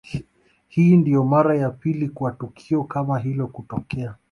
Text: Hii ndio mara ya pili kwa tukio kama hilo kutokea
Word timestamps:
Hii 0.67 0.97
ndio 0.97 1.23
mara 1.23 1.57
ya 1.57 1.69
pili 1.69 2.09
kwa 2.09 2.31
tukio 2.31 2.83
kama 2.83 3.19
hilo 3.19 3.47
kutokea 3.47 4.15